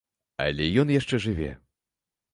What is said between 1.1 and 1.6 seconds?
жыве.